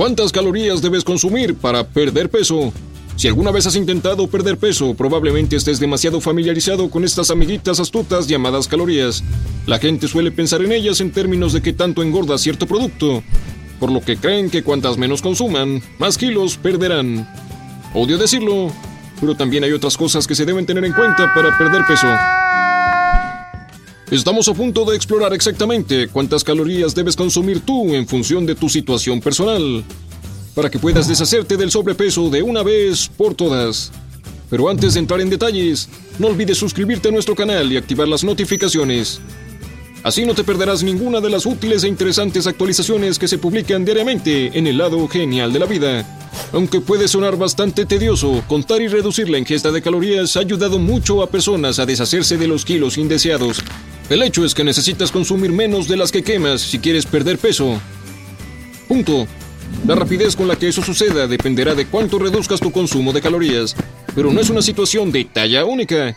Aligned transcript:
¿Cuántas 0.00 0.32
calorías 0.32 0.80
debes 0.80 1.04
consumir 1.04 1.56
para 1.56 1.86
perder 1.86 2.30
peso? 2.30 2.72
Si 3.16 3.28
alguna 3.28 3.50
vez 3.50 3.66
has 3.66 3.76
intentado 3.76 4.28
perder 4.28 4.56
peso, 4.56 4.94
probablemente 4.94 5.56
estés 5.56 5.78
demasiado 5.78 6.22
familiarizado 6.22 6.88
con 6.88 7.04
estas 7.04 7.30
amiguitas 7.30 7.80
astutas 7.80 8.26
llamadas 8.26 8.66
calorías. 8.66 9.22
La 9.66 9.78
gente 9.78 10.08
suele 10.08 10.30
pensar 10.30 10.62
en 10.62 10.72
ellas 10.72 11.02
en 11.02 11.12
términos 11.12 11.52
de 11.52 11.60
que 11.60 11.74
tanto 11.74 12.02
engorda 12.02 12.38
cierto 12.38 12.66
producto, 12.66 13.22
por 13.78 13.92
lo 13.92 14.00
que 14.00 14.16
creen 14.16 14.48
que 14.48 14.62
cuantas 14.62 14.96
menos 14.96 15.20
consuman, 15.20 15.82
más 15.98 16.16
kilos 16.16 16.56
perderán. 16.56 17.28
Odio 17.92 18.16
decirlo, 18.16 18.72
pero 19.20 19.36
también 19.36 19.64
hay 19.64 19.72
otras 19.72 19.98
cosas 19.98 20.26
que 20.26 20.34
se 20.34 20.46
deben 20.46 20.64
tener 20.64 20.86
en 20.86 20.94
cuenta 20.94 21.30
para 21.34 21.58
perder 21.58 21.82
peso. 21.86 22.06
Estamos 24.10 24.48
a 24.48 24.54
punto 24.54 24.84
de 24.84 24.96
explorar 24.96 25.32
exactamente 25.32 26.08
cuántas 26.08 26.42
calorías 26.42 26.96
debes 26.96 27.14
consumir 27.14 27.60
tú 27.60 27.94
en 27.94 28.08
función 28.08 28.44
de 28.44 28.56
tu 28.56 28.68
situación 28.68 29.20
personal, 29.20 29.84
para 30.52 30.68
que 30.68 30.80
puedas 30.80 31.06
deshacerte 31.06 31.56
del 31.56 31.70
sobrepeso 31.70 32.28
de 32.28 32.42
una 32.42 32.64
vez 32.64 33.08
por 33.08 33.36
todas. 33.36 33.92
Pero 34.50 34.68
antes 34.68 34.94
de 34.94 35.00
entrar 35.00 35.20
en 35.20 35.30
detalles, 35.30 35.88
no 36.18 36.26
olvides 36.26 36.58
suscribirte 36.58 37.08
a 37.08 37.12
nuestro 37.12 37.36
canal 37.36 37.70
y 37.70 37.76
activar 37.76 38.08
las 38.08 38.24
notificaciones. 38.24 39.20
Así 40.02 40.24
no 40.24 40.34
te 40.34 40.42
perderás 40.42 40.82
ninguna 40.82 41.20
de 41.20 41.30
las 41.30 41.46
útiles 41.46 41.84
e 41.84 41.88
interesantes 41.88 42.48
actualizaciones 42.48 43.16
que 43.16 43.28
se 43.28 43.38
publican 43.38 43.84
diariamente 43.84 44.58
en 44.58 44.66
el 44.66 44.78
lado 44.78 45.06
genial 45.06 45.52
de 45.52 45.58
la 45.60 45.66
vida. 45.66 46.18
Aunque 46.52 46.80
puede 46.80 47.06
sonar 47.06 47.36
bastante 47.36 47.86
tedioso, 47.86 48.42
contar 48.48 48.82
y 48.82 48.88
reducir 48.88 49.28
la 49.28 49.38
ingesta 49.38 49.70
de 49.70 49.82
calorías 49.82 50.36
ha 50.36 50.40
ayudado 50.40 50.80
mucho 50.80 51.22
a 51.22 51.30
personas 51.30 51.78
a 51.78 51.86
deshacerse 51.86 52.36
de 52.36 52.48
los 52.48 52.64
kilos 52.64 52.98
indeseados 52.98 53.62
el 54.10 54.22
hecho 54.22 54.44
es 54.44 54.54
que 54.54 54.64
necesitas 54.64 55.12
consumir 55.12 55.52
menos 55.52 55.86
de 55.88 55.96
las 55.96 56.10
que 56.10 56.22
quemas 56.22 56.60
si 56.60 56.78
quieres 56.78 57.06
perder 57.06 57.38
peso. 57.38 57.80
Punto. 58.88 59.26
La 59.86 59.94
rapidez 59.94 60.34
con 60.34 60.48
la 60.48 60.56
que 60.56 60.68
eso 60.68 60.82
suceda 60.82 61.28
dependerá 61.28 61.76
de 61.76 61.86
cuánto 61.86 62.18
reduzcas 62.18 62.58
tu 62.58 62.72
consumo 62.72 63.12
de 63.12 63.22
calorías, 63.22 63.76
pero 64.14 64.32
no 64.32 64.40
es 64.40 64.50
una 64.50 64.62
situación 64.62 65.12
de 65.12 65.24
talla 65.24 65.64
única. 65.64 66.16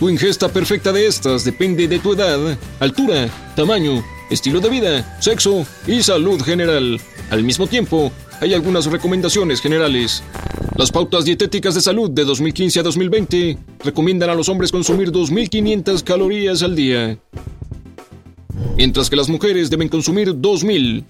Tu 0.00 0.10
ingesta 0.10 0.48
perfecta 0.48 0.92
de 0.92 1.06
estas 1.06 1.44
depende 1.44 1.88
de 1.88 2.00
tu 2.00 2.12
edad, 2.12 2.58
altura, 2.80 3.28
tamaño, 3.54 4.04
estilo 4.28 4.60
de 4.60 4.68
vida, 4.68 5.18
sexo 5.20 5.64
y 5.86 6.02
salud 6.02 6.42
general. 6.42 7.00
Al 7.30 7.44
mismo 7.44 7.66
tiempo, 7.66 8.12
hay 8.40 8.52
algunas 8.52 8.86
recomendaciones 8.86 9.60
generales. 9.60 10.22
Las 10.78 10.92
pautas 10.92 11.24
dietéticas 11.24 11.74
de 11.74 11.80
salud 11.80 12.10
de 12.10 12.24
2015 12.24 12.80
a 12.80 12.82
2020 12.82 13.58
recomiendan 13.82 14.28
a 14.28 14.34
los 14.34 14.50
hombres 14.50 14.70
consumir 14.70 15.10
2.500 15.10 16.02
calorías 16.04 16.62
al 16.62 16.76
día, 16.76 17.18
mientras 18.76 19.08
que 19.08 19.16
las 19.16 19.30
mujeres 19.30 19.70
deben 19.70 19.88
consumir 19.88 20.34
2.000. 20.34 21.04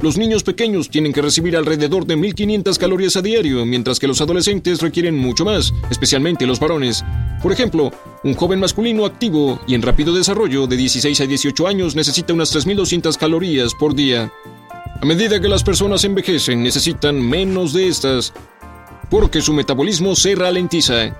Los 0.00 0.18
niños 0.18 0.42
pequeños 0.42 0.90
tienen 0.90 1.12
que 1.12 1.22
recibir 1.22 1.56
alrededor 1.56 2.04
de 2.04 2.16
1.500 2.16 2.76
calorías 2.78 3.14
a 3.14 3.22
diario, 3.22 3.64
mientras 3.64 4.00
que 4.00 4.08
los 4.08 4.20
adolescentes 4.20 4.80
requieren 4.80 5.16
mucho 5.16 5.44
más, 5.44 5.72
especialmente 5.88 6.44
los 6.44 6.58
varones. 6.58 7.04
Por 7.40 7.52
ejemplo, 7.52 7.92
un 8.24 8.34
joven 8.34 8.58
masculino 8.58 9.06
activo 9.06 9.60
y 9.68 9.76
en 9.76 9.82
rápido 9.82 10.12
desarrollo 10.12 10.66
de 10.66 10.76
16 10.76 11.20
a 11.20 11.26
18 11.26 11.68
años 11.68 11.94
necesita 11.94 12.32
unas 12.32 12.52
3.200 12.52 13.16
calorías 13.16 13.72
por 13.74 13.94
día. 13.94 14.32
A 15.00 15.04
medida 15.04 15.40
que 15.40 15.48
las 15.48 15.64
personas 15.64 16.04
envejecen, 16.04 16.62
necesitan 16.62 17.20
menos 17.20 17.72
de 17.72 17.88
estas, 17.88 18.32
porque 19.12 19.42
su 19.42 19.52
metabolismo 19.52 20.16
se 20.16 20.34
ralentiza. 20.34 21.14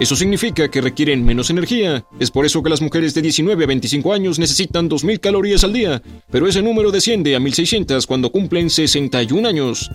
Eso 0.00 0.16
significa 0.16 0.68
que 0.68 0.80
requieren 0.80 1.24
menos 1.24 1.50
energía. 1.50 2.04
Es 2.18 2.32
por 2.32 2.44
eso 2.44 2.64
que 2.64 2.68
las 2.68 2.82
mujeres 2.82 3.14
de 3.14 3.22
19 3.22 3.62
a 3.62 3.66
25 3.68 4.12
años 4.12 4.40
necesitan 4.40 4.90
2.000 4.90 5.20
calorías 5.20 5.62
al 5.62 5.72
día, 5.72 6.02
pero 6.32 6.48
ese 6.48 6.62
número 6.62 6.90
desciende 6.90 7.36
a 7.36 7.38
1.600 7.38 8.06
cuando 8.08 8.32
cumplen 8.32 8.68
61 8.68 9.48
años. 9.48 9.88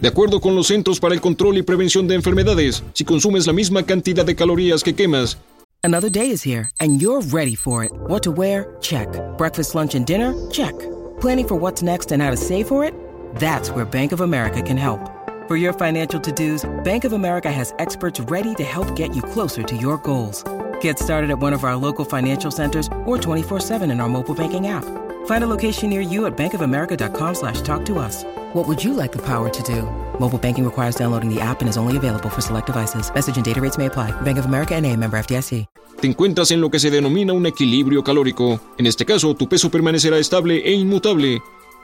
De 0.00 0.08
acuerdo 0.08 0.40
con 0.40 0.54
los 0.54 0.68
Centros 0.68 0.98
para 0.98 1.14
el 1.14 1.20
Control 1.20 1.58
y 1.58 1.62
Prevención 1.62 2.08
de 2.08 2.14
Enfermedades, 2.14 2.82
si 2.94 3.04
consumes 3.04 3.46
la 3.46 3.52
misma 3.52 3.82
cantidad 3.82 4.24
de 4.24 4.34
calorías 4.34 4.82
que 4.82 4.94
quemas, 4.94 5.36
Another 5.84 6.10
day 6.10 6.30
is 6.30 6.42
here 6.42 6.70
and 6.80 7.02
you're 7.02 7.20
ready 7.30 7.54
for 7.54 7.84
it. 7.84 7.92
What 8.08 8.22
to 8.22 8.32
wear? 8.32 8.74
Check. 8.80 9.08
Breakfast, 9.36 9.74
lunch 9.74 9.94
and 9.94 10.06
dinner? 10.06 10.32
Check. 10.50 10.74
Planning 11.20 11.46
for 11.46 11.60
what's 11.60 11.82
next 11.82 12.12
and 12.12 12.22
how 12.22 12.30
to 12.30 12.36
save 12.38 12.66
for 12.66 12.82
it? 12.82 12.94
That's 13.38 13.70
where 13.70 13.84
Bank 13.84 14.12
of 14.12 14.22
America 14.22 14.62
can 14.62 14.78
help. 14.78 15.15
For 15.46 15.54
your 15.54 15.72
financial 15.72 16.18
to-dos, 16.18 16.68
Bank 16.82 17.04
of 17.04 17.12
America 17.12 17.52
has 17.52 17.72
experts 17.78 18.18
ready 18.18 18.52
to 18.56 18.64
help 18.64 18.96
get 18.96 19.14
you 19.14 19.22
closer 19.22 19.62
to 19.62 19.76
your 19.76 19.96
goals. 19.98 20.42
Get 20.80 20.98
started 20.98 21.30
at 21.30 21.38
one 21.38 21.52
of 21.52 21.62
our 21.62 21.76
local 21.76 22.04
financial 22.04 22.50
centers 22.50 22.88
or 23.04 23.16
24-7 23.16 23.88
in 23.88 24.00
our 24.00 24.08
mobile 24.08 24.34
banking 24.34 24.66
app. 24.66 24.82
Find 25.26 25.44
a 25.44 25.46
location 25.46 25.88
near 25.88 26.00
you 26.00 26.26
at 26.26 26.36
bankofamerica.com 26.36 27.34
slash 27.36 27.60
talk 27.60 27.84
to 27.86 28.00
us. 28.00 28.24
What 28.54 28.66
would 28.66 28.82
you 28.82 28.92
like 28.92 29.12
the 29.12 29.22
power 29.22 29.48
to 29.48 29.62
do? 29.62 29.82
Mobile 30.18 30.38
banking 30.38 30.64
requires 30.64 30.96
downloading 30.96 31.32
the 31.32 31.40
app 31.40 31.60
and 31.60 31.68
is 31.68 31.76
only 31.76 31.96
available 31.96 32.28
for 32.28 32.40
select 32.40 32.66
devices. 32.66 33.08
Message 33.14 33.36
and 33.36 33.44
data 33.44 33.60
rates 33.60 33.78
may 33.78 33.86
apply. 33.86 34.10
Bank 34.22 34.38
of 34.38 34.46
America 34.46 34.74
and 34.74 34.84
a 34.84 34.96
member 34.96 35.16
FDIC. 35.16 35.66
te 36.00 36.06
encuentras 36.06 36.50
en 36.50 36.60
lo 36.60 36.70
que 36.70 36.78
se 36.78 36.90
denomina 36.90 37.32
un 37.32 37.46
equilibrio 37.46 38.04
calórico. 38.04 38.60
En 38.78 38.86
este 38.86 39.04
caso, 39.04 39.34
tu 39.34 39.48
peso 39.48 39.70
permanecerá 39.70 40.18
estable 40.18 40.58
e 40.58 40.72
inmutable. 40.72 41.40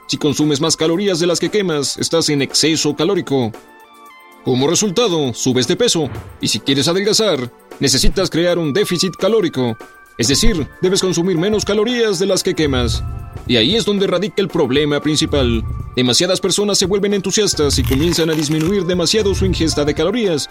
Si 0.07 0.17
consumes 0.17 0.61
más 0.61 0.75
calorías 0.75 1.19
de 1.19 1.27
las 1.27 1.39
que 1.39 1.49
quemas, 1.49 1.97
estás 1.97 2.29
en 2.29 2.41
exceso 2.41 2.95
calórico. 2.95 3.51
Como 4.43 4.67
resultado, 4.67 5.33
subes 5.33 5.67
de 5.67 5.77
peso, 5.77 6.09
y 6.41 6.49
si 6.49 6.59
quieres 6.59 6.87
adelgazar, 6.87 7.49
necesitas 7.79 8.29
crear 8.29 8.57
un 8.57 8.73
déficit 8.73 9.15
calórico. 9.15 9.77
Es 10.17 10.27
decir, 10.27 10.67
debes 10.81 11.01
consumir 11.01 11.37
menos 11.37 11.65
calorías 11.65 12.19
de 12.19 12.25
las 12.25 12.43
que 12.43 12.53
quemas. 12.53 13.03
Y 13.47 13.55
ahí 13.55 13.75
es 13.75 13.85
donde 13.85 14.05
radica 14.05 14.41
el 14.41 14.47
problema 14.47 15.01
principal. 15.01 15.63
Demasiadas 15.95 16.41
personas 16.41 16.77
se 16.77 16.85
vuelven 16.85 17.13
entusiastas 17.13 17.79
y 17.79 17.83
comienzan 17.83 18.29
a 18.29 18.33
disminuir 18.33 18.83
demasiado 18.85 19.33
su 19.33 19.45
ingesta 19.45 19.85
de 19.85 19.93
calorías, 19.93 20.49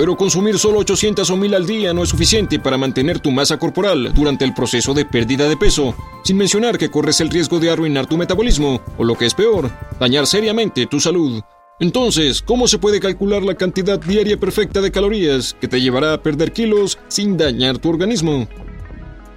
pero 0.00 0.16
consumir 0.16 0.58
solo 0.58 0.78
800 0.78 1.28
o 1.28 1.36
1000 1.36 1.54
al 1.54 1.66
día 1.66 1.92
no 1.92 2.02
es 2.02 2.08
suficiente 2.08 2.58
para 2.58 2.78
mantener 2.78 3.20
tu 3.20 3.30
masa 3.30 3.58
corporal 3.58 4.14
durante 4.14 4.46
el 4.46 4.54
proceso 4.54 4.94
de 4.94 5.04
pérdida 5.04 5.46
de 5.46 5.58
peso, 5.58 5.94
sin 6.24 6.38
mencionar 6.38 6.78
que 6.78 6.90
corres 6.90 7.20
el 7.20 7.28
riesgo 7.28 7.60
de 7.60 7.70
arruinar 7.70 8.06
tu 8.06 8.16
metabolismo, 8.16 8.80
o 8.96 9.04
lo 9.04 9.14
que 9.14 9.26
es 9.26 9.34
peor, 9.34 9.70
dañar 10.00 10.26
seriamente 10.26 10.86
tu 10.86 11.00
salud. 11.00 11.42
Entonces, 11.80 12.40
¿cómo 12.40 12.66
se 12.66 12.78
puede 12.78 12.98
calcular 12.98 13.42
la 13.42 13.56
cantidad 13.56 14.00
diaria 14.00 14.40
perfecta 14.40 14.80
de 14.80 14.90
calorías 14.90 15.54
que 15.60 15.68
te 15.68 15.82
llevará 15.82 16.14
a 16.14 16.22
perder 16.22 16.52
kilos 16.52 16.96
sin 17.08 17.36
dañar 17.36 17.76
tu 17.76 17.90
organismo? 17.90 18.48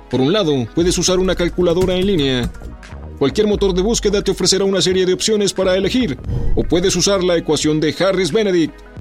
Por 0.09 0.21
un 0.21 0.31
lado, 0.31 0.65
puedes 0.73 0.97
usar 0.97 1.19
una 1.19 1.35
calculadora 1.35 1.95
en 1.95 2.07
línea. 2.07 2.49
Cualquier 3.19 3.47
motor 3.47 3.73
de 3.73 3.81
búsqueda 3.81 4.21
te 4.21 4.31
ofrecerá 4.31 4.63
una 4.63 4.81
serie 4.81 5.05
de 5.05 5.11
opciones 5.11 5.51
para 5.51 5.75
elegir, 5.75 6.17
o 6.55 6.63
puedes 6.63 6.95
usar 6.95 7.21
la 7.21 7.35
ecuación 7.35 7.81
de 7.81 7.93
Harris-Benedict, 7.93 8.92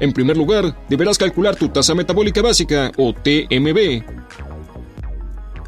en 0.00 0.12
primer 0.12 0.36
lugar, 0.36 0.76
deberás 0.88 1.18
calcular 1.18 1.56
tu 1.56 1.68
tasa 1.68 1.94
metabólica 1.94 2.42
básica 2.42 2.92
o 2.96 3.12
TMB. 3.12 4.02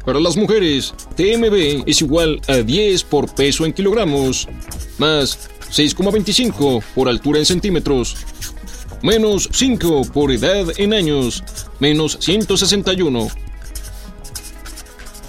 Para 0.05 0.19
las 0.19 0.35
mujeres, 0.35 0.93
TMB 1.15 1.83
es 1.85 2.01
igual 2.01 2.41
a 2.47 2.57
10 2.57 3.03
por 3.03 3.33
peso 3.33 3.65
en 3.65 3.73
kilogramos, 3.73 4.47
más 4.97 5.49
6,25 5.71 6.83
por 6.95 7.07
altura 7.07 7.39
en 7.39 7.45
centímetros, 7.45 8.17
menos 9.03 9.47
5 9.51 10.03
por 10.13 10.31
edad 10.31 10.67
en 10.77 10.93
años, 10.93 11.43
menos 11.79 12.17
161. 12.19 13.27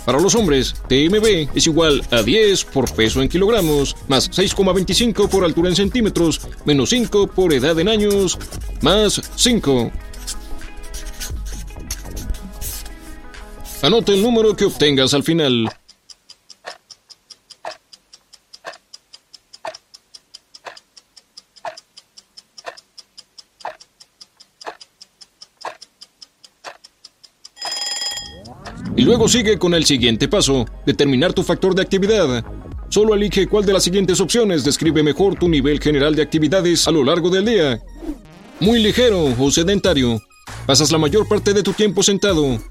Para 0.05 0.21
los 0.21 0.35
hombres, 0.35 0.75
TMB 0.89 1.55
es 1.55 1.67
igual 1.67 2.03
a 2.11 2.23
10 2.23 2.65
por 2.65 2.93
peso 2.93 3.23
en 3.23 3.29
kilogramos, 3.29 3.97
más 4.09 4.31
6,25 4.31 5.29
por 5.29 5.45
altura 5.45 5.69
en 5.69 5.77
centímetros, 5.77 6.41
menos 6.65 6.91
5 6.91 7.29
por 7.29 7.53
edad 7.53 7.79
en 7.79 7.89
años, 7.89 8.39
más 8.81 9.23
5. 9.37 9.93
Anota 13.83 14.13
el 14.13 14.23
número 14.23 14.57
que 14.57 14.65
obtengas 14.65 15.15
al 15.15 15.23
final. 15.23 15.69
Y 29.03 29.05
luego 29.05 29.27
sigue 29.27 29.59
con 29.59 29.75
el 29.75 29.85
siguiente 29.85 30.29
paso, 30.29 30.65
determinar 30.87 31.33
tu 31.33 31.43
factor 31.43 31.75
de 31.75 31.83
actividad. 31.83 32.45
Solo 32.89 33.17
elige 33.17 33.49
cuál 33.49 33.67
de 33.67 33.73
las 33.73 33.83
siguientes 33.83 34.21
opciones 34.21 34.63
describe 34.63 35.03
mejor 35.03 35.35
tu 35.35 35.49
nivel 35.49 35.81
general 35.81 36.15
de 36.15 36.23
actividades 36.23 36.87
a 36.87 36.93
lo 36.93 37.03
largo 37.03 37.29
del 37.29 37.47
día. 37.47 37.83
Muy 38.61 38.81
ligero 38.81 39.35
o 39.37 39.51
sedentario. 39.51 40.23
Pasas 40.67 40.93
la 40.93 40.99
mayor 40.99 41.27
parte 41.27 41.53
de 41.53 41.65
tu 41.65 41.73
tiempo 41.73 42.05
sentado. 42.05 42.63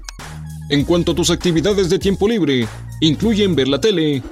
En 0.70 0.84
cuanto 0.84 1.12
a 1.12 1.14
tus 1.14 1.28
actividades 1.28 1.90
de 1.90 1.98
tiempo 1.98 2.26
libre, 2.26 2.66
incluyen 3.02 3.54
ver 3.54 3.68
la 3.68 3.78
tele, 3.78 4.22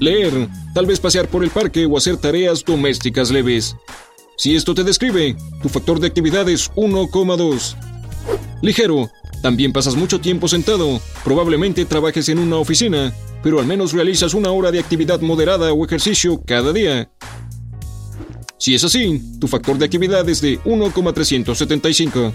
leer, 0.00 0.48
tal 0.72 0.86
vez 0.86 1.00
pasear 1.00 1.28
por 1.28 1.44
el 1.44 1.50
parque 1.50 1.84
o 1.84 1.98
hacer 1.98 2.16
tareas 2.16 2.64
domésticas 2.64 3.30
leves. 3.30 3.76
Si 4.38 4.56
esto 4.56 4.74
te 4.74 4.84
describe, 4.84 5.36
tu 5.62 5.68
factor 5.68 6.00
de 6.00 6.06
actividad 6.06 6.48
es 6.48 6.72
1,2. 6.76 7.76
Ligero, 8.62 9.10
también 9.42 9.72
pasas 9.72 9.96
mucho 9.96 10.20
tiempo 10.20 10.46
sentado, 10.46 11.00
probablemente 11.24 11.84
trabajes 11.84 12.28
en 12.28 12.38
una 12.38 12.56
oficina, 12.56 13.12
pero 13.42 13.58
al 13.58 13.66
menos 13.66 13.92
realizas 13.92 14.34
una 14.34 14.52
hora 14.52 14.70
de 14.70 14.78
actividad 14.78 15.20
moderada 15.20 15.72
o 15.72 15.84
ejercicio 15.84 16.40
cada 16.46 16.72
día. 16.72 17.10
Si 18.56 18.76
es 18.76 18.84
así, 18.84 19.20
tu 19.40 19.48
factor 19.48 19.76
de 19.76 19.84
actividad 19.84 20.28
es 20.28 20.40
de 20.40 20.60
1,375. 20.64 22.32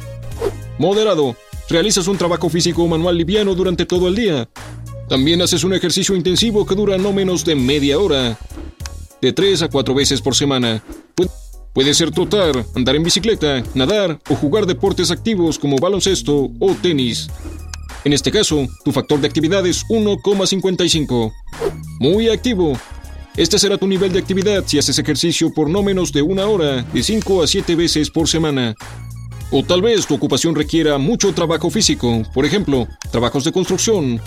Moderado, 0.77 1.38
realizas 1.69 2.07
un 2.07 2.18
trabajo 2.18 2.50
físico 2.50 2.83
o 2.83 2.88
manual 2.88 3.18
liviano 3.18 3.56
durante 3.56 3.86
todo 3.86 4.09
el 4.09 4.15
día. 4.15 4.50
También 5.07 5.42
haces 5.42 5.63
un 5.63 5.74
ejercicio 5.74 6.13
intensivo 6.13 6.65
que 6.65 6.75
dura 6.75 6.98
no 6.98 7.13
menos 7.13 7.45
de 7.45 7.56
media 7.56 7.98
hora, 7.98 8.38
de 9.21 9.31
3 9.31 9.62
a 9.62 9.69
4 9.69 9.95
veces 9.95 10.21
por 10.21 10.36
semana. 10.36 10.83
Puede 11.74 11.94
ser 11.94 12.12
trotar, 12.12 12.66
andar 12.75 12.96
en 12.96 13.04
bicicleta, 13.04 13.64
nadar 13.75 14.19
o 14.30 14.36
jugar 14.36 14.66
deportes 14.66 15.12
activos 15.12 15.60
como 15.60 15.78
baloncesto 15.78 16.50
o 16.60 16.75
tenis. 16.81 17.30
En 18.04 18.14
este 18.14 18.31
caso, 18.31 18.68
tu 18.84 18.92
factor 18.92 19.19
de 19.19 19.28
actividad 19.28 19.66
es 19.68 19.86
1,55. 19.88 21.34
Muy 22.00 22.30
activo. 22.30 22.78
Este 23.36 23.60
será 23.60 23.78
tu 23.78 23.86
nivel 23.86 24.12
de 24.12 24.19
actividad 24.19 24.64
si 24.66 24.80
haces 24.80 24.98
ejercicio 24.98 25.54
por 25.54 25.69
no 25.69 25.84
menos 25.84 26.12
de 26.12 26.24
una 26.24 26.48
hora, 26.48 26.81
de 26.81 27.04
5 27.04 27.44
a 27.44 27.48
7 27.48 27.75
veces 27.75 28.10
por 28.10 28.28
semana. 28.28 28.75
O 29.52 29.64
tal 29.64 29.81
vez 29.81 30.08
tu 30.08 30.16
ocupación 30.16 30.56
requiera 30.56 30.98
mucho 30.98 31.34
trabajo 31.34 31.69
físico, 31.69 32.24
por 32.34 32.46
ejemplo, 32.46 32.88
trabajos 33.12 33.44
de 33.44 33.52
construcción, 33.52 34.19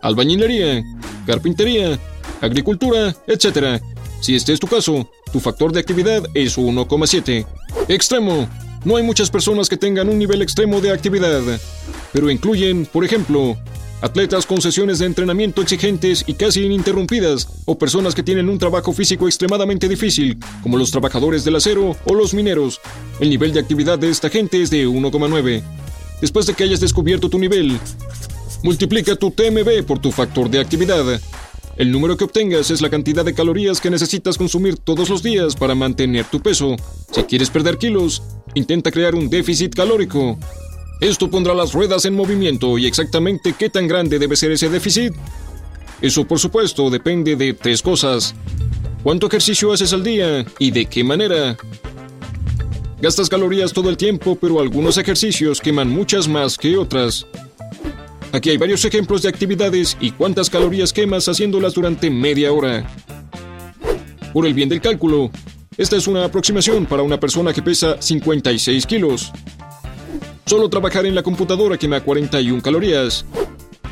albañilería, 0.00 0.82
carpintería, 1.26 1.98
agricultura, 2.40 3.14
etc. 3.26 3.80
Si 4.20 4.34
este 4.34 4.52
es 4.52 4.60
tu 4.60 4.66
caso, 4.66 5.08
tu 5.32 5.40
factor 5.40 5.72
de 5.72 5.80
actividad 5.80 6.24
es 6.34 6.58
1,7. 6.58 7.46
Extremo. 7.88 8.48
No 8.84 8.96
hay 8.96 9.02
muchas 9.02 9.30
personas 9.30 9.68
que 9.68 9.76
tengan 9.76 10.08
un 10.08 10.18
nivel 10.18 10.42
extremo 10.42 10.80
de 10.80 10.90
actividad, 10.90 11.40
pero 12.12 12.30
incluyen, 12.30 12.84
por 12.84 13.04
ejemplo, 13.04 13.56
atletas 14.02 14.44
con 14.44 14.60
sesiones 14.60 14.98
de 14.98 15.06
entrenamiento 15.06 15.62
exigentes 15.62 16.24
y 16.26 16.34
casi 16.34 16.64
ininterrumpidas, 16.64 17.48
o 17.64 17.78
personas 17.78 18.14
que 18.14 18.24
tienen 18.24 18.48
un 18.48 18.58
trabajo 18.58 18.92
físico 18.92 19.26
extremadamente 19.26 19.88
difícil, 19.88 20.36
como 20.62 20.76
los 20.76 20.90
trabajadores 20.90 21.44
del 21.44 21.56
acero 21.56 21.96
o 22.04 22.14
los 22.14 22.34
mineros. 22.34 22.80
El 23.20 23.30
nivel 23.30 23.52
de 23.52 23.60
actividad 23.60 23.98
de 23.98 24.10
esta 24.10 24.28
gente 24.28 24.60
es 24.60 24.70
de 24.70 24.86
1,9. 24.86 25.62
Después 26.20 26.46
de 26.46 26.54
que 26.54 26.64
hayas 26.64 26.80
descubierto 26.80 27.30
tu 27.30 27.38
nivel, 27.38 27.78
multiplica 28.62 29.16
tu 29.16 29.30
TMB 29.30 29.84
por 29.86 30.00
tu 30.00 30.10
factor 30.10 30.50
de 30.50 30.58
actividad. 30.58 31.20
El 31.76 31.90
número 31.90 32.16
que 32.16 32.24
obtengas 32.24 32.70
es 32.70 32.82
la 32.82 32.90
cantidad 32.90 33.24
de 33.24 33.34
calorías 33.34 33.80
que 33.80 33.90
necesitas 33.90 34.36
consumir 34.36 34.76
todos 34.76 35.08
los 35.08 35.22
días 35.22 35.56
para 35.56 35.74
mantener 35.74 36.26
tu 36.26 36.40
peso. 36.40 36.76
Si 37.10 37.22
quieres 37.22 37.48
perder 37.48 37.78
kilos, 37.78 38.22
intenta 38.54 38.90
crear 38.90 39.14
un 39.14 39.30
déficit 39.30 39.74
calórico. 39.74 40.38
Esto 41.00 41.30
pondrá 41.30 41.54
las 41.54 41.72
ruedas 41.72 42.04
en 42.04 42.14
movimiento 42.14 42.76
y 42.76 42.86
exactamente 42.86 43.54
qué 43.58 43.70
tan 43.70 43.88
grande 43.88 44.18
debe 44.18 44.36
ser 44.36 44.52
ese 44.52 44.68
déficit. 44.68 45.14
Eso 46.02 46.26
por 46.26 46.38
supuesto 46.38 46.90
depende 46.90 47.36
de 47.36 47.54
tres 47.54 47.80
cosas. 47.80 48.34
¿Cuánto 49.02 49.26
ejercicio 49.26 49.72
haces 49.72 49.92
al 49.92 50.04
día 50.04 50.44
y 50.58 50.70
de 50.70 50.86
qué 50.86 51.02
manera? 51.02 51.56
Gastas 53.00 53.28
calorías 53.28 53.72
todo 53.72 53.88
el 53.88 53.96
tiempo, 53.96 54.36
pero 54.40 54.60
algunos 54.60 54.98
ejercicios 54.98 55.60
queman 55.60 55.88
muchas 55.88 56.28
más 56.28 56.56
que 56.56 56.76
otras. 56.76 57.26
Aquí 58.32 58.48
hay 58.48 58.56
varios 58.56 58.82
ejemplos 58.86 59.20
de 59.20 59.28
actividades 59.28 59.96
y 60.00 60.10
cuántas 60.10 60.48
calorías 60.48 60.94
quemas 60.94 61.28
haciéndolas 61.28 61.74
durante 61.74 62.08
media 62.08 62.50
hora. 62.50 62.86
Por 64.32 64.46
el 64.46 64.54
bien 64.54 64.70
del 64.70 64.80
cálculo, 64.80 65.30
esta 65.76 65.96
es 65.96 66.06
una 66.06 66.24
aproximación 66.24 66.86
para 66.86 67.02
una 67.02 67.20
persona 67.20 67.52
que 67.52 67.60
pesa 67.60 68.00
56 68.00 68.86
kilos. 68.86 69.30
Solo 70.46 70.70
trabajar 70.70 71.04
en 71.04 71.14
la 71.14 71.22
computadora 71.22 71.76
quema 71.76 72.00
41 72.00 72.62
calorías. 72.62 73.26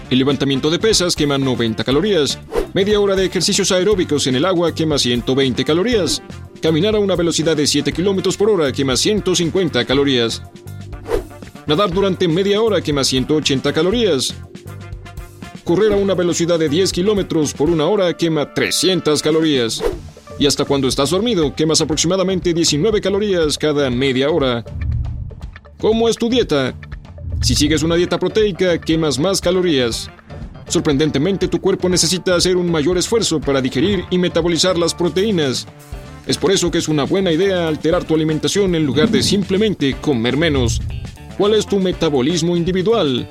El 0.09 0.19
levantamiento 0.19 0.71
de 0.71 0.79
pesas 0.79 1.15
quema 1.15 1.37
90 1.37 1.85
calorías. 1.85 2.39
Media 2.73 2.99
hora 2.99 3.17
de 3.17 3.27
ejercicios 3.27 3.71
aeróbicos 3.73 4.27
en 4.27 4.37
el 4.37 4.47
agua 4.47 4.75
quema 4.75 4.99
120 4.99 5.65
calorías. 5.67 6.23
Caminar 6.63 6.95
a 6.95 6.99
una 6.99 7.15
velocidad 7.15 7.57
de 7.57 7.67
7 7.67 7.93
km 7.93 8.37
por 8.39 8.49
hora 8.49 8.73
quema 8.73 8.97
150 8.97 9.85
calorías. 9.85 10.43
Nadar 11.71 11.93
durante 11.93 12.27
media 12.27 12.61
hora 12.61 12.81
quema 12.81 13.05
180 13.05 13.73
calorías. 13.73 14.35
Correr 15.63 15.93
a 15.93 15.97
una 15.97 16.15
velocidad 16.15 16.59
de 16.59 16.69
10 16.69 16.91
kilómetros 16.91 17.55
por 17.55 17.71
una 17.71 17.87
hora 17.87 18.13
quema 18.17 18.53
300 18.53 19.23
calorías. 19.23 19.81
Y 20.37 20.47
hasta 20.47 20.65
cuando 20.65 20.89
estás 20.89 21.11
dormido 21.11 21.55
quemas 21.55 21.81
aproximadamente 21.81 22.53
19 22.53 23.01
calorías 23.01 23.57
cada 23.57 23.89
media 23.89 24.31
hora. 24.31 24.65
¿Cómo 25.79 26.09
es 26.09 26.17
tu 26.17 26.29
dieta? 26.29 26.75
Si 27.41 27.55
sigues 27.55 27.85
una 27.85 27.95
dieta 27.95 28.19
proteica, 28.19 28.81
quemas 28.81 29.21
más 29.21 29.41
calorías. 29.41 30.11
Sorprendentemente, 30.67 31.47
tu 31.47 31.61
cuerpo 31.61 31.89
necesita 31.89 32.35
hacer 32.35 32.57
un 32.57 32.69
mayor 32.69 32.99
esfuerzo 32.99 33.41
para 33.41 33.61
digerir 33.61 34.05
y 34.11 34.19
metabolizar 34.19 34.77
las 34.77 34.93
proteínas. 34.93 35.69
Es 36.27 36.37
por 36.37 36.51
eso 36.51 36.73
que 36.73 36.79
es 36.79 36.89
una 36.89 37.05
buena 37.05 37.31
idea 37.31 37.69
alterar 37.69 38.03
tu 38.03 38.17
alimentación 38.17 38.75
en 38.75 38.85
lugar 38.85 39.09
de 39.09 39.23
simplemente 39.23 39.95
comer 40.01 40.37
menos. 40.37 40.81
¿Cuál 41.41 41.55
es 41.55 41.65
tu 41.65 41.81
metabolismo 41.81 42.55
individual? 42.55 43.27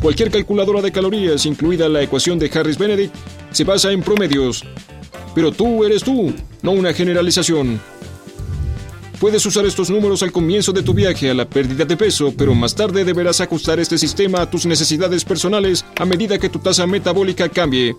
Cualquier 0.00 0.30
calculadora 0.30 0.80
de 0.80 0.90
calorías, 0.90 1.44
incluida 1.44 1.86
la 1.86 2.00
ecuación 2.00 2.38
de 2.38 2.50
Harris-Benedict, 2.50 3.14
se 3.50 3.64
basa 3.64 3.92
en 3.92 4.00
promedios. 4.00 4.64
Pero 5.34 5.52
tú 5.52 5.84
eres 5.84 6.02
tú, 6.02 6.32
no 6.62 6.70
una 6.70 6.94
generalización. 6.94 7.78
Puedes 9.20 9.44
usar 9.44 9.66
estos 9.66 9.90
números 9.90 10.22
al 10.22 10.32
comienzo 10.32 10.72
de 10.72 10.82
tu 10.82 10.94
viaje 10.94 11.28
a 11.28 11.34
la 11.34 11.46
pérdida 11.46 11.84
de 11.84 11.98
peso, 11.98 12.32
pero 12.34 12.54
más 12.54 12.74
tarde 12.74 13.04
deberás 13.04 13.42
ajustar 13.42 13.78
este 13.78 13.98
sistema 13.98 14.40
a 14.40 14.50
tus 14.50 14.64
necesidades 14.64 15.22
personales 15.22 15.84
a 16.00 16.06
medida 16.06 16.38
que 16.38 16.48
tu 16.48 16.60
tasa 16.60 16.86
metabólica 16.86 17.50
cambie. 17.50 17.94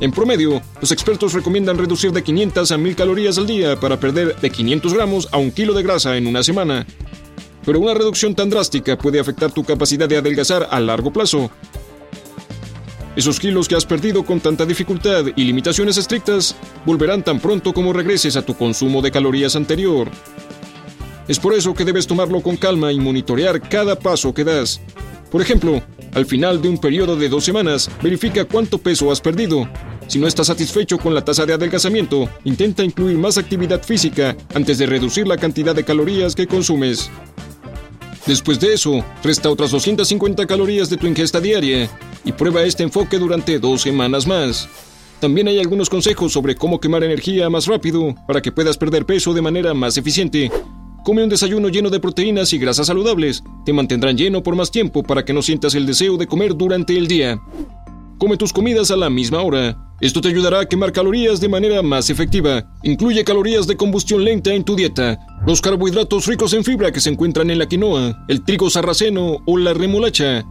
En 0.00 0.10
promedio, 0.10 0.62
los 0.80 0.90
expertos 0.90 1.34
recomiendan 1.34 1.76
reducir 1.76 2.12
de 2.12 2.22
500 2.22 2.72
a 2.72 2.78
1000 2.78 2.96
calorías 2.96 3.36
al 3.36 3.46
día 3.46 3.78
para 3.78 4.00
perder 4.00 4.40
de 4.40 4.48
500 4.48 4.94
gramos 4.94 5.28
a 5.32 5.36
un 5.36 5.50
kilo 5.50 5.74
de 5.74 5.82
grasa 5.82 6.16
en 6.16 6.26
una 6.26 6.42
semana 6.42 6.86
pero 7.68 7.80
una 7.80 7.92
reducción 7.92 8.34
tan 8.34 8.48
drástica 8.48 8.96
puede 8.96 9.20
afectar 9.20 9.52
tu 9.52 9.62
capacidad 9.62 10.08
de 10.08 10.16
adelgazar 10.16 10.66
a 10.70 10.80
largo 10.80 11.12
plazo. 11.12 11.50
Esos 13.14 13.38
kilos 13.38 13.68
que 13.68 13.76
has 13.76 13.84
perdido 13.84 14.24
con 14.24 14.40
tanta 14.40 14.64
dificultad 14.64 15.26
y 15.36 15.44
limitaciones 15.44 15.98
estrictas 15.98 16.56
volverán 16.86 17.22
tan 17.22 17.40
pronto 17.40 17.74
como 17.74 17.92
regreses 17.92 18.36
a 18.36 18.42
tu 18.46 18.54
consumo 18.54 19.02
de 19.02 19.10
calorías 19.10 19.54
anterior. 19.54 20.08
Es 21.28 21.38
por 21.38 21.52
eso 21.52 21.74
que 21.74 21.84
debes 21.84 22.06
tomarlo 22.06 22.40
con 22.40 22.56
calma 22.56 22.90
y 22.90 22.98
monitorear 22.98 23.60
cada 23.60 23.98
paso 23.98 24.32
que 24.32 24.44
das. 24.44 24.80
Por 25.30 25.42
ejemplo, 25.42 25.82
al 26.14 26.24
final 26.24 26.62
de 26.62 26.70
un 26.70 26.78
periodo 26.78 27.16
de 27.16 27.28
dos 27.28 27.44
semanas, 27.44 27.90
verifica 28.02 28.46
cuánto 28.46 28.78
peso 28.78 29.12
has 29.12 29.20
perdido. 29.20 29.68
Si 30.06 30.18
no 30.18 30.26
estás 30.26 30.46
satisfecho 30.46 30.96
con 30.96 31.14
la 31.14 31.22
tasa 31.22 31.44
de 31.44 31.52
adelgazamiento, 31.52 32.30
intenta 32.44 32.82
incluir 32.82 33.18
más 33.18 33.36
actividad 33.36 33.82
física 33.82 34.34
antes 34.54 34.78
de 34.78 34.86
reducir 34.86 35.28
la 35.28 35.36
cantidad 35.36 35.74
de 35.74 35.84
calorías 35.84 36.34
que 36.34 36.46
consumes. 36.46 37.10
Después 38.26 38.60
de 38.60 38.74
eso, 38.74 39.04
resta 39.22 39.50
otras 39.50 39.70
250 39.70 40.46
calorías 40.46 40.90
de 40.90 40.96
tu 40.96 41.06
ingesta 41.06 41.40
diaria 41.40 41.88
y 42.24 42.32
prueba 42.32 42.62
este 42.62 42.82
enfoque 42.82 43.18
durante 43.18 43.58
dos 43.58 43.82
semanas 43.82 44.26
más. 44.26 44.68
También 45.20 45.48
hay 45.48 45.58
algunos 45.58 45.90
consejos 45.90 46.32
sobre 46.32 46.54
cómo 46.54 46.78
quemar 46.78 47.02
energía 47.02 47.50
más 47.50 47.66
rápido 47.66 48.14
para 48.26 48.40
que 48.40 48.52
puedas 48.52 48.78
perder 48.78 49.04
peso 49.04 49.34
de 49.34 49.42
manera 49.42 49.74
más 49.74 49.96
eficiente. 49.96 50.50
Come 51.04 51.24
un 51.24 51.28
desayuno 51.28 51.68
lleno 51.68 51.90
de 51.90 52.00
proteínas 52.00 52.52
y 52.52 52.58
grasas 52.58 52.86
saludables. 52.86 53.42
Te 53.64 53.72
mantendrán 53.72 54.16
lleno 54.16 54.42
por 54.42 54.54
más 54.54 54.70
tiempo 54.70 55.02
para 55.02 55.24
que 55.24 55.32
no 55.32 55.42
sientas 55.42 55.74
el 55.74 55.86
deseo 55.86 56.16
de 56.18 56.26
comer 56.26 56.54
durante 56.54 56.96
el 56.96 57.08
día. 57.08 57.40
Come 58.18 58.36
tus 58.36 58.52
comidas 58.52 58.90
a 58.90 58.96
la 58.96 59.10
misma 59.10 59.42
hora. 59.42 59.78
Esto 60.00 60.20
te 60.20 60.26
ayudará 60.28 60.60
a 60.60 60.66
quemar 60.66 60.92
calorías 60.92 61.40
de 61.40 61.48
manera 61.48 61.82
más 61.82 62.10
efectiva. 62.10 62.68
Incluye 62.82 63.22
calorías 63.22 63.68
de 63.68 63.76
combustión 63.76 64.24
lenta 64.24 64.52
en 64.52 64.64
tu 64.64 64.74
dieta. 64.74 65.20
Los 65.46 65.60
carbohidratos 65.60 66.26
ricos 66.26 66.52
en 66.52 66.64
fibra 66.64 66.90
que 66.90 66.98
se 67.00 67.10
encuentran 67.10 67.48
en 67.48 67.60
la 67.60 67.66
quinoa, 67.66 68.24
el 68.26 68.44
trigo 68.44 68.70
sarraceno 68.70 69.36
o 69.46 69.56
la 69.56 69.72
remolacha. 69.72 70.44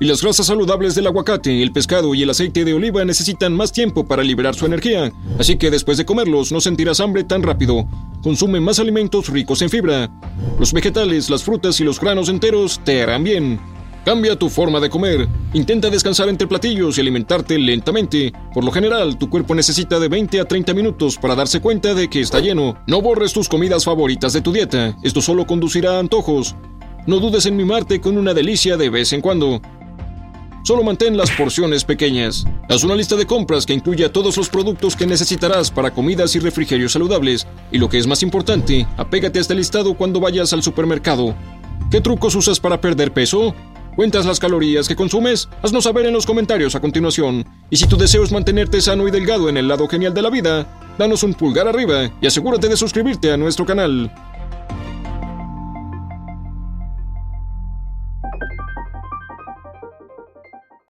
Y 0.00 0.04
las 0.04 0.20
grasas 0.20 0.46
saludables 0.46 0.94
del 0.94 1.06
aguacate, 1.06 1.62
el 1.62 1.72
pescado 1.72 2.14
y 2.14 2.22
el 2.22 2.30
aceite 2.30 2.62
de 2.62 2.74
oliva 2.74 3.02
necesitan 3.06 3.54
más 3.54 3.72
tiempo 3.72 4.06
para 4.06 4.22
liberar 4.22 4.54
su 4.54 4.66
energía, 4.66 5.10
así 5.38 5.56
que 5.56 5.70
después 5.70 5.96
de 5.96 6.04
comerlos 6.04 6.52
no 6.52 6.60
sentirás 6.60 7.00
hambre 7.00 7.24
tan 7.24 7.42
rápido. 7.42 7.88
Consume 8.22 8.60
más 8.60 8.80
alimentos 8.80 9.30
ricos 9.30 9.62
en 9.62 9.70
fibra. 9.70 10.10
Los 10.58 10.74
vegetales, 10.74 11.30
las 11.30 11.42
frutas 11.42 11.80
y 11.80 11.84
los 11.84 11.98
granos 12.00 12.28
enteros 12.28 12.80
te 12.84 13.02
harán 13.02 13.24
bien. 13.24 13.60
Cambia 14.04 14.36
tu 14.36 14.50
forma 14.50 14.80
de 14.80 14.90
comer. 14.90 15.26
Intenta 15.54 15.88
descansar 15.88 16.28
entre 16.28 16.46
platillos 16.46 16.98
y 16.98 17.00
alimentarte 17.00 17.58
lentamente. 17.58 18.34
Por 18.52 18.62
lo 18.62 18.70
general, 18.70 19.16
tu 19.16 19.30
cuerpo 19.30 19.54
necesita 19.54 19.98
de 19.98 20.08
20 20.08 20.40
a 20.40 20.44
30 20.44 20.74
minutos 20.74 21.16
para 21.16 21.34
darse 21.34 21.60
cuenta 21.60 21.94
de 21.94 22.10
que 22.10 22.20
está 22.20 22.40
lleno. 22.40 22.76
No 22.86 23.00
borres 23.00 23.32
tus 23.32 23.48
comidas 23.48 23.86
favoritas 23.86 24.34
de 24.34 24.42
tu 24.42 24.52
dieta. 24.52 24.94
Esto 25.02 25.22
solo 25.22 25.46
conducirá 25.46 25.96
a 25.96 26.00
antojos. 26.00 26.54
No 27.06 27.18
dudes 27.18 27.46
en 27.46 27.56
mimarte 27.56 28.02
con 28.02 28.18
una 28.18 28.34
delicia 28.34 28.76
de 28.76 28.90
vez 28.90 29.14
en 29.14 29.22
cuando. 29.22 29.62
Solo 30.64 30.82
mantén 30.82 31.16
las 31.16 31.30
porciones 31.30 31.84
pequeñas. 31.84 32.46
Haz 32.68 32.84
una 32.84 32.96
lista 32.96 33.16
de 33.16 33.26
compras 33.26 33.64
que 33.64 33.72
incluya 33.72 34.12
todos 34.12 34.36
los 34.36 34.50
productos 34.50 34.96
que 34.96 35.06
necesitarás 35.06 35.70
para 35.70 35.92
comidas 35.92 36.36
y 36.36 36.40
refrigerios 36.40 36.92
saludables. 36.92 37.46
Y 37.72 37.78
lo 37.78 37.88
que 37.88 37.96
es 37.96 38.06
más 38.06 38.22
importante, 38.22 38.86
apégate 38.98 39.38
a 39.38 39.42
este 39.42 39.54
listado 39.54 39.94
cuando 39.94 40.20
vayas 40.20 40.52
al 40.52 40.62
supermercado. 40.62 41.34
¿Qué 41.90 42.00
trucos 42.00 42.34
usas 42.34 42.60
para 42.60 42.80
perder 42.80 43.12
peso? 43.12 43.54
¿Cuentas 43.96 44.26
las 44.26 44.40
calorías 44.40 44.88
que 44.88 44.96
consumes? 44.96 45.48
Haznos 45.62 45.84
saber 45.84 46.06
en 46.06 46.14
los 46.14 46.26
comentarios 46.26 46.74
a 46.74 46.80
continuación. 46.80 47.46
Y 47.70 47.76
si 47.76 47.86
tu 47.86 47.96
deseo 47.96 48.24
es 48.24 48.32
mantenerte 48.32 48.80
sano 48.80 49.06
y 49.06 49.12
delgado 49.12 49.48
en 49.48 49.56
el 49.56 49.68
lado 49.68 49.86
genial 49.86 50.12
de 50.12 50.22
la 50.22 50.30
vida, 50.30 50.66
danos 50.98 51.22
un 51.22 51.34
pulgar 51.34 51.68
arriba 51.68 52.10
y 52.20 52.26
asegúrate 52.26 52.68
de 52.68 52.76
suscribirte 52.76 53.30
a 53.30 53.36
nuestro 53.36 53.64
canal. 53.64 54.10